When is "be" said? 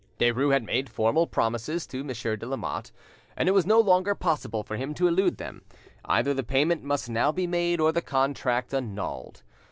7.31-7.45